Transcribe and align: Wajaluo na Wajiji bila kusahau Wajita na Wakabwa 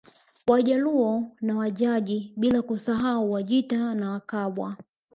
Wajaluo 0.47 1.31
na 1.41 1.57
Wajiji 1.57 2.33
bila 2.37 2.61
kusahau 2.61 3.31
Wajita 3.31 3.95
na 3.95 4.11
Wakabwa 4.11 4.77